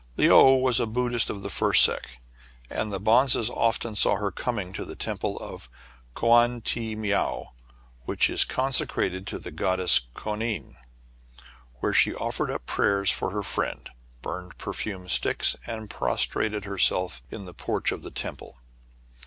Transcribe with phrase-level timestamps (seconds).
[0.17, 2.17] Le ou was a Buddhist of the first sect;
[2.71, 5.69] and the bonzes often saw her coming to the Temple of
[6.15, 7.53] Koan Ti Miao,
[8.05, 10.73] which is consecrated to the God dess Koanine.
[11.83, 13.91] There she offered up prayers for her friend,
[14.23, 18.57] burned perfumed sticks, and prostrated herself in the porch of the temple.